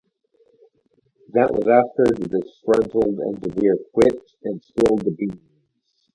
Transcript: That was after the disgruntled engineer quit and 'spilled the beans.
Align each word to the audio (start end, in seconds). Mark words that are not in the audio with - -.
That 1.33 1.51
was 1.53 1.67
after 1.67 2.05
the 2.05 2.27
disgruntled 2.27 3.19
engineer 3.21 3.77
quit 3.93 4.31
and 4.43 4.59
'spilled 4.63 5.01
the 5.05 5.11
beans. 5.11 5.37